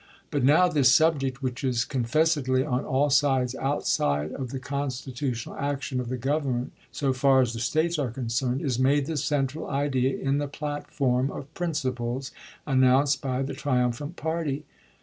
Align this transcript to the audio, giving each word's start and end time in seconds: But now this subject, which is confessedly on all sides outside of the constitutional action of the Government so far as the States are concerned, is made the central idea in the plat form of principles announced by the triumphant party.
But 0.31 0.43
now 0.43 0.67
this 0.67 0.91
subject, 0.91 1.43
which 1.43 1.63
is 1.63 1.85
confessedly 1.85 2.65
on 2.65 2.83
all 2.85 3.11
sides 3.11 3.53
outside 3.53 4.31
of 4.31 4.49
the 4.49 4.57
constitutional 4.57 5.55
action 5.57 5.99
of 5.99 6.09
the 6.09 6.17
Government 6.17 6.71
so 6.91 7.13
far 7.13 7.39
as 7.41 7.53
the 7.53 7.59
States 7.59 7.99
are 7.99 8.09
concerned, 8.09 8.63
is 8.63 8.79
made 8.79 9.05
the 9.05 9.15
central 9.15 9.67
idea 9.69 10.17
in 10.17 10.39
the 10.39 10.47
plat 10.47 10.89
form 10.89 11.29
of 11.29 11.53
principles 11.53 12.31
announced 12.65 13.21
by 13.21 13.43
the 13.43 13.53
triumphant 13.53 14.15
party. 14.15 14.65